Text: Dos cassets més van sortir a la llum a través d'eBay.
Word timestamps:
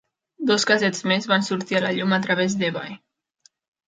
Dos 0.51 0.63
cassets 0.69 1.03
més 1.11 1.27
van 1.31 1.45
sortir 1.47 1.77
a 1.79 1.81
la 1.83 1.91
llum 1.97 2.15
a 2.17 2.19
través 2.23 2.57
d'eBay. 2.63 2.97